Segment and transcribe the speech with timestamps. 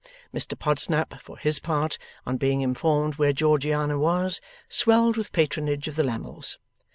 [0.33, 5.95] Mr Podsnap, for his part, on being informed where Georgiana was, swelled with patronage of
[5.95, 6.57] the Lammles.